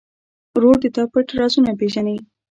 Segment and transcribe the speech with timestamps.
[0.53, 2.17] ورور د تا پټ رازونه پېژني.